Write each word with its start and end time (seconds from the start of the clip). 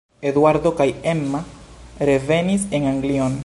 Eduardo 0.29 0.71
kaj 0.79 0.87
Emma 1.11 1.41
revenis 2.11 2.67
en 2.79 2.91
Anglion. 2.95 3.37